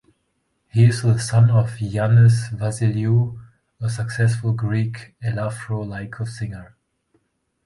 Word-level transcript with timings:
He 0.73 0.85
is 0.85 1.03
the 1.03 1.19
son 1.19 1.51
of 1.51 1.77
Yiannis 1.77 2.49
Vasileiou, 2.49 3.39
a 3.79 3.87
successful 3.87 4.51
Greek 4.51 5.13
elafro-laiko 5.23 6.27
singer. 6.27 6.75